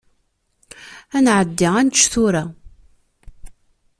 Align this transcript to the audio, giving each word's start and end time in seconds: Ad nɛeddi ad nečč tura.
Ad 1.17 1.21
nɛeddi 1.23 1.67
ad 1.79 1.85
nečč 1.85 2.01
tura. 2.11 2.43